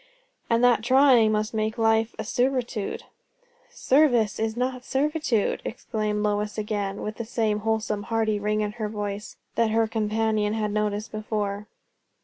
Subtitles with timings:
[0.49, 3.03] "And that trying must make life a servitude."
[3.69, 9.37] "Service not servitude!" exclaimed Lois again, with the same wholesome, hearty ring in her voice
[9.53, 11.67] that her companion had noticed before.